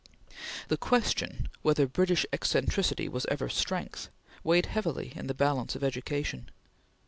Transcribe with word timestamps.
The 0.69 0.77
question 0.77 1.47
whether 1.61 1.85
British 1.85 2.25
eccentricity 2.33 3.07
was 3.07 3.27
ever 3.27 3.49
strength 3.49 4.09
weighed 4.43 4.65
heavily 4.65 5.13
in 5.15 5.27
the 5.27 5.35
balance 5.35 5.75
of 5.75 5.83
education. 5.83 6.49